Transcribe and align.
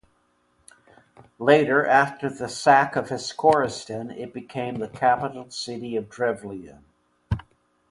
Later 1.37 1.85
after 1.85 2.27
the 2.27 2.49
sack 2.49 2.95
of 2.95 3.09
Iskorosten 3.11 4.09
it 4.09 4.33
became 4.33 4.79
the 4.79 4.87
capital 4.87 5.51
city 5.51 5.95
of 5.95 6.05
Drevlian. 6.09 6.81